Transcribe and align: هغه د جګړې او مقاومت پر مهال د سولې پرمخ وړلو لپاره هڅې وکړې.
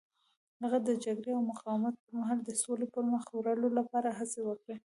هغه 0.61 0.77
د 0.87 0.89
جګړې 1.05 1.31
او 1.35 1.41
مقاومت 1.51 1.93
پر 2.03 2.11
مهال 2.19 2.39
د 2.43 2.49
سولې 2.63 2.87
پرمخ 2.93 3.23
وړلو 3.31 3.69
لپاره 3.79 4.09
هڅې 4.17 4.39
وکړې. 4.49 4.75